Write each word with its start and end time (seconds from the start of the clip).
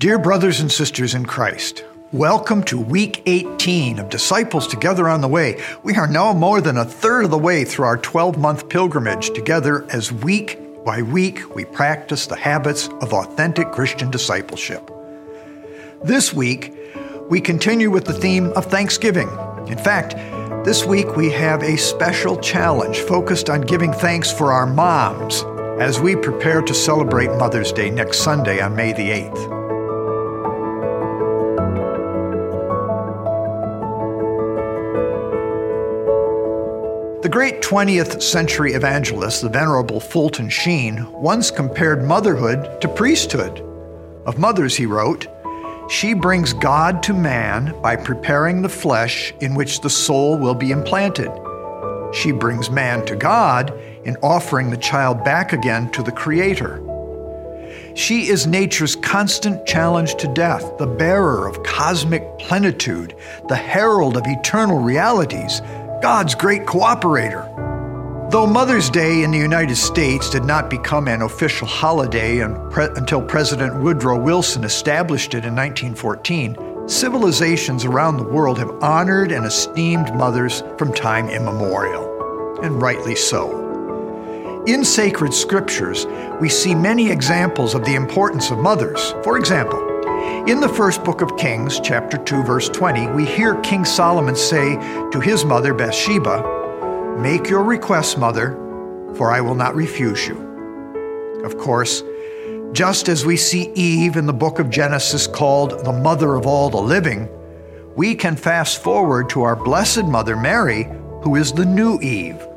Dear 0.00 0.20
brothers 0.20 0.60
and 0.60 0.70
sisters 0.70 1.12
in 1.12 1.26
Christ, 1.26 1.84
welcome 2.12 2.62
to 2.66 2.80
week 2.80 3.20
18 3.26 3.98
of 3.98 4.10
Disciples 4.10 4.68
Together 4.68 5.08
on 5.08 5.22
the 5.22 5.26
Way. 5.26 5.60
We 5.82 5.96
are 5.96 6.06
now 6.06 6.32
more 6.32 6.60
than 6.60 6.76
a 6.76 6.84
third 6.84 7.24
of 7.24 7.32
the 7.32 7.36
way 7.36 7.64
through 7.64 7.86
our 7.86 7.96
12 7.96 8.38
month 8.38 8.68
pilgrimage 8.68 9.30
together 9.30 9.84
as 9.90 10.12
week 10.12 10.60
by 10.84 11.02
week 11.02 11.52
we 11.56 11.64
practice 11.64 12.28
the 12.28 12.36
habits 12.36 12.86
of 13.00 13.12
authentic 13.12 13.72
Christian 13.72 14.08
discipleship. 14.08 14.88
This 16.04 16.32
week, 16.32 16.72
we 17.28 17.40
continue 17.40 17.90
with 17.90 18.04
the 18.04 18.12
theme 18.12 18.52
of 18.52 18.66
Thanksgiving. 18.66 19.28
In 19.66 19.78
fact, 19.78 20.14
this 20.64 20.84
week 20.84 21.16
we 21.16 21.28
have 21.30 21.64
a 21.64 21.76
special 21.76 22.36
challenge 22.36 23.00
focused 23.00 23.50
on 23.50 23.62
giving 23.62 23.92
thanks 23.92 24.30
for 24.30 24.52
our 24.52 24.64
moms 24.64 25.42
as 25.82 25.98
we 25.98 26.14
prepare 26.14 26.62
to 26.62 26.72
celebrate 26.72 27.36
Mother's 27.36 27.72
Day 27.72 27.90
next 27.90 28.18
Sunday 28.18 28.60
on 28.60 28.76
May 28.76 28.92
the 28.92 29.10
8th. 29.10 29.57
The 37.28 37.34
great 37.34 37.60
20th 37.60 38.22
century 38.22 38.72
evangelist, 38.72 39.42
the 39.42 39.50
Venerable 39.50 40.00
Fulton 40.00 40.48
Sheen, 40.48 41.06
once 41.12 41.50
compared 41.50 42.02
motherhood 42.02 42.80
to 42.80 42.88
priesthood. 42.88 43.60
Of 44.24 44.38
mothers, 44.38 44.74
he 44.74 44.86
wrote, 44.86 45.26
She 45.90 46.14
brings 46.14 46.54
God 46.54 47.02
to 47.02 47.12
man 47.12 47.78
by 47.82 47.96
preparing 47.96 48.62
the 48.62 48.70
flesh 48.70 49.34
in 49.40 49.54
which 49.54 49.82
the 49.82 49.90
soul 49.90 50.38
will 50.38 50.54
be 50.54 50.70
implanted. 50.70 51.30
She 52.14 52.32
brings 52.32 52.70
man 52.70 53.04
to 53.04 53.14
God 53.14 53.78
in 54.04 54.16
offering 54.22 54.70
the 54.70 54.78
child 54.78 55.22
back 55.22 55.52
again 55.52 55.92
to 55.92 56.02
the 56.02 56.10
Creator. 56.10 56.82
She 57.94 58.28
is 58.28 58.46
nature's 58.46 58.96
constant 58.96 59.66
challenge 59.66 60.14
to 60.14 60.32
death, 60.32 60.78
the 60.78 60.86
bearer 60.86 61.46
of 61.46 61.62
cosmic 61.62 62.38
plenitude, 62.38 63.14
the 63.48 63.56
herald 63.56 64.16
of 64.16 64.26
eternal 64.26 64.78
realities, 64.78 65.60
God's 66.00 66.36
great 66.36 66.64
cooperator. 66.64 67.50
Though 68.30 68.46
Mother's 68.46 68.88
Day 68.88 69.24
in 69.24 69.32
the 69.32 69.38
United 69.38 69.74
States 69.74 70.30
did 70.30 70.44
not 70.44 70.70
become 70.70 71.08
an 71.08 71.22
official 71.22 71.66
holiday 71.66 72.38
until 72.38 73.20
President 73.20 73.82
Woodrow 73.82 74.16
Wilson 74.16 74.62
established 74.62 75.34
it 75.34 75.44
in 75.44 75.56
1914, 75.56 76.88
civilizations 76.88 77.84
around 77.84 78.16
the 78.16 78.22
world 78.22 78.58
have 78.58 78.70
honored 78.80 79.32
and 79.32 79.44
esteemed 79.44 80.14
mothers 80.14 80.62
from 80.76 80.92
time 80.92 81.28
immemorial, 81.28 82.60
and 82.62 82.80
rightly 82.80 83.16
so. 83.16 83.66
In 84.66 84.84
sacred 84.84 85.34
scriptures, 85.34 86.06
we 86.40 86.48
see 86.48 86.76
many 86.76 87.10
examples 87.10 87.74
of 87.74 87.84
the 87.84 87.96
importance 87.96 88.52
of 88.52 88.58
mothers. 88.58 89.14
For 89.24 89.36
example, 89.36 89.97
in 90.48 90.60
the 90.60 90.68
first 90.68 91.04
book 91.04 91.20
of 91.20 91.36
Kings, 91.36 91.78
chapter 91.80 92.16
2, 92.16 92.42
verse 92.42 92.68
20, 92.68 93.08
we 93.08 93.24
hear 93.24 93.60
King 93.60 93.84
Solomon 93.84 94.34
say 94.34 94.76
to 95.10 95.20
his 95.20 95.44
mother 95.44 95.74
Bathsheba, 95.74 97.18
Make 97.20 97.50
your 97.50 97.62
request, 97.62 98.18
mother, 98.18 98.52
for 99.14 99.30
I 99.30 99.40
will 99.40 99.54
not 99.54 99.74
refuse 99.74 100.26
you. 100.26 100.36
Of 101.44 101.58
course, 101.58 102.02
just 102.72 103.08
as 103.08 103.26
we 103.26 103.36
see 103.36 103.70
Eve 103.74 104.16
in 104.16 104.26
the 104.26 104.32
book 104.32 104.58
of 104.58 104.70
Genesis 104.70 105.26
called 105.26 105.84
the 105.84 105.92
mother 105.92 106.34
of 106.34 106.46
all 106.46 106.70
the 106.70 106.80
living, 106.80 107.28
we 107.94 108.14
can 108.14 108.34
fast 108.34 108.82
forward 108.82 109.28
to 109.30 109.42
our 109.42 109.56
Blessed 109.56 110.04
Mother 110.04 110.36
Mary, 110.36 110.84
who 111.22 111.36
is 111.36 111.52
the 111.52 111.66
new 111.66 112.00
Eve. 112.00 112.47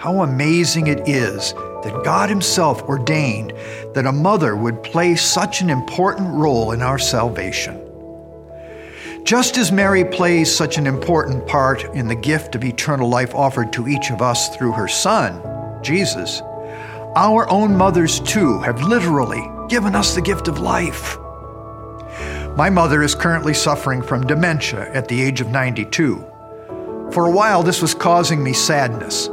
How 0.00 0.22
amazing 0.22 0.86
it 0.86 1.06
is 1.06 1.52
that 1.52 2.00
God 2.02 2.30
Himself 2.30 2.80
ordained 2.84 3.52
that 3.92 4.06
a 4.06 4.12
mother 4.12 4.56
would 4.56 4.82
play 4.82 5.14
such 5.14 5.60
an 5.60 5.68
important 5.68 6.32
role 6.32 6.72
in 6.72 6.80
our 6.80 6.98
salvation. 6.98 7.78
Just 9.24 9.58
as 9.58 9.70
Mary 9.70 10.06
plays 10.06 10.50
such 10.50 10.78
an 10.78 10.86
important 10.86 11.46
part 11.46 11.84
in 11.94 12.08
the 12.08 12.14
gift 12.14 12.54
of 12.54 12.64
eternal 12.64 13.10
life 13.10 13.34
offered 13.34 13.74
to 13.74 13.88
each 13.88 14.10
of 14.10 14.22
us 14.22 14.56
through 14.56 14.72
her 14.72 14.88
Son, 14.88 15.42
Jesus, 15.82 16.40
our 17.14 17.46
own 17.50 17.76
mothers 17.76 18.20
too 18.20 18.58
have 18.60 18.82
literally 18.82 19.46
given 19.68 19.94
us 19.94 20.14
the 20.14 20.22
gift 20.22 20.48
of 20.48 20.60
life. 20.60 21.18
My 22.56 22.70
mother 22.70 23.02
is 23.02 23.14
currently 23.14 23.52
suffering 23.52 24.00
from 24.00 24.26
dementia 24.26 24.90
at 24.94 25.08
the 25.08 25.20
age 25.20 25.42
of 25.42 25.50
92. 25.50 26.24
For 27.12 27.26
a 27.26 27.30
while, 27.30 27.62
this 27.62 27.82
was 27.82 27.92
causing 27.92 28.42
me 28.42 28.54
sadness. 28.54 29.28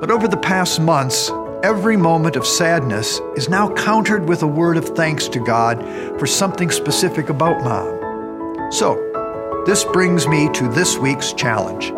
But 0.00 0.10
over 0.10 0.28
the 0.28 0.36
past 0.36 0.80
months, 0.80 1.30
Every 1.64 1.96
moment 1.96 2.36
of 2.36 2.46
sadness 2.46 3.20
is 3.34 3.48
now 3.48 3.74
countered 3.74 4.28
with 4.28 4.44
a 4.44 4.46
word 4.46 4.76
of 4.76 4.90
thanks 4.90 5.26
to 5.26 5.40
God 5.40 5.82
for 6.16 6.24
something 6.24 6.70
specific 6.70 7.30
about 7.30 7.64
mom. 7.64 8.70
So, 8.70 8.94
this 9.66 9.82
brings 9.82 10.28
me 10.28 10.48
to 10.52 10.68
this 10.68 10.96
week's 10.96 11.32
challenge. 11.32 11.90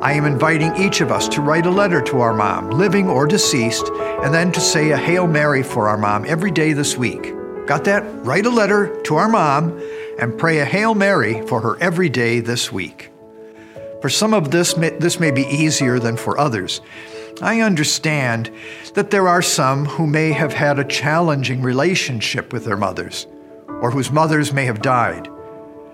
I 0.00 0.14
am 0.14 0.24
inviting 0.24 0.74
each 0.76 1.02
of 1.02 1.12
us 1.12 1.28
to 1.28 1.42
write 1.42 1.66
a 1.66 1.70
letter 1.70 2.00
to 2.00 2.22
our 2.22 2.32
mom, 2.32 2.70
living 2.70 3.06
or 3.06 3.26
deceased, 3.26 3.86
and 4.22 4.32
then 4.32 4.50
to 4.52 4.60
say 4.60 4.92
a 4.92 4.96
Hail 4.96 5.26
Mary 5.26 5.62
for 5.62 5.88
our 5.88 5.98
mom 5.98 6.24
every 6.26 6.50
day 6.50 6.72
this 6.72 6.96
week. 6.96 7.34
Got 7.66 7.84
that? 7.84 8.02
Write 8.24 8.46
a 8.46 8.50
letter 8.50 8.98
to 9.02 9.16
our 9.16 9.28
mom 9.28 9.78
and 10.18 10.38
pray 10.38 10.60
a 10.60 10.64
Hail 10.64 10.94
Mary 10.94 11.46
for 11.46 11.60
her 11.60 11.76
every 11.82 12.08
day 12.08 12.40
this 12.40 12.72
week. 12.72 13.10
For 14.00 14.08
some 14.08 14.32
of 14.32 14.50
this, 14.50 14.72
this 14.72 15.20
may 15.20 15.30
be 15.30 15.42
easier 15.42 15.98
than 15.98 16.16
for 16.16 16.38
others. 16.38 16.80
I 17.42 17.60
understand 17.60 18.52
that 18.94 19.10
there 19.10 19.26
are 19.26 19.42
some 19.42 19.84
who 19.84 20.06
may 20.06 20.30
have 20.30 20.52
had 20.52 20.78
a 20.78 20.84
challenging 20.84 21.60
relationship 21.60 22.52
with 22.52 22.64
their 22.64 22.76
mothers, 22.76 23.26
or 23.66 23.90
whose 23.90 24.12
mothers 24.12 24.52
may 24.52 24.64
have 24.66 24.80
died. 24.80 25.28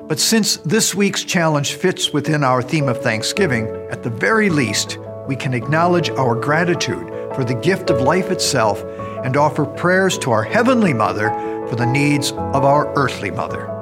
But 0.08 0.20
since 0.20 0.58
this 0.58 0.94
week's 0.94 1.24
challenge 1.24 1.72
fits 1.72 2.12
within 2.12 2.44
our 2.44 2.60
theme 2.60 2.86
of 2.86 3.00
Thanksgiving, 3.00 3.66
at 3.90 4.02
the 4.02 4.10
very 4.10 4.50
least, 4.50 4.98
we 5.26 5.36
can 5.36 5.54
acknowledge 5.54 6.10
our 6.10 6.34
gratitude 6.34 7.08
for 7.34 7.44
the 7.44 7.54
gift 7.54 7.88
of 7.88 8.02
life 8.02 8.30
itself 8.30 8.84
and 9.24 9.34
offer 9.34 9.64
prayers 9.64 10.18
to 10.18 10.30
our 10.30 10.42
Heavenly 10.42 10.92
Mother 10.92 11.30
for 11.70 11.76
the 11.76 11.86
needs 11.86 12.32
of 12.32 12.66
our 12.66 12.92
earthly 12.94 13.30
mother. 13.30 13.77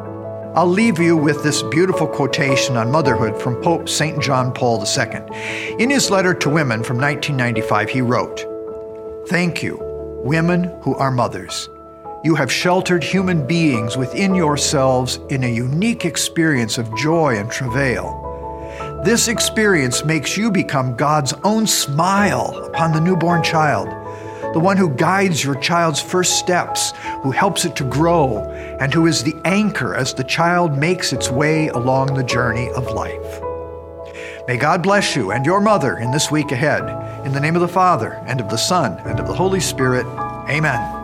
I'll 0.57 0.67
leave 0.67 0.99
you 0.99 1.19
with 1.19 1.43
this 1.43 1.61
beautiful 1.65 2.07
quotation 2.07 2.79
on 2.79 2.91
motherhood 2.91 3.39
from 3.39 3.61
Pope 3.63 3.91
St. 3.91 4.19
John 4.23 4.55
Paul 4.55 4.83
II. 4.83 5.77
In 5.79 5.91
his 5.91 6.09
letter 6.11 6.33
to 6.33 6.49
women 6.49 6.83
from 6.83 6.97
1995, 6.97 7.91
he 7.91 8.01
wrote 8.01 8.43
Thank 9.29 9.63
you, 9.63 9.79
women 10.25 10.65
who 10.81 10.95
are 10.95 11.11
mothers. 11.11 11.69
You 12.25 12.35
have 12.37 12.51
sheltered 12.51 13.05
human 13.05 13.47
beings 13.47 13.99
within 13.99 14.35
yourselves 14.35 15.21
in 15.29 15.45
a 15.45 15.55
unique 15.55 16.07
experience 16.07 16.79
of 16.79 16.97
joy 16.97 17.37
and 17.37 17.51
travail. 17.51 18.23
This 19.05 19.29
experience 19.29 20.07
makes 20.07 20.39
you 20.39 20.51
become 20.51 20.97
God's 20.97 21.35
own 21.45 21.67
smile 21.67 22.65
upon 22.65 22.93
the 22.93 23.01
newborn 23.03 23.43
child 23.43 23.89
the 24.57 24.61
one 24.61 24.79
who 24.79 24.89
guides 24.89 25.45
your 25.45 25.55
child's 25.57 26.01
first 26.01 26.39
steps, 26.39 26.95
who 27.23 27.31
helps 27.31 27.67
it 27.67 27.77
to 27.77 27.85
grow, 27.85 28.39
and 28.81 28.95
who 28.95 29.07
is 29.07 29.23
the 29.23 29.35
anchor 29.45 29.95
as 29.95 30.15
the 30.15 30.25
child 30.25 30.79
makes 30.79 31.13
its 31.13 31.31
way 31.31 31.69
along 31.69 32.15
the 32.15 32.25
journey 32.25 32.71
of 32.71 32.91
life. 32.93 33.43
May 34.49 34.57
God 34.57 34.83
bless 34.83 35.15
you 35.15 35.31
and 35.31 35.45
your 35.45 35.61
mother 35.61 35.99
in 35.99 36.11
this 36.11 36.31
week 36.31 36.53
ahead. 36.53 36.81
In 37.27 37.35
the 37.35 37.41
name 37.41 37.55
of 37.55 37.61
the 37.61 37.69
Father, 37.69 38.13
and 38.27 38.41
of 38.41 38.49
the 38.49 38.57
Son, 38.57 38.99
and 39.05 39.21
of 39.21 39.27
the 39.27 39.35
Holy 39.35 39.61
Spirit, 39.61 40.07
amen. 40.49 40.96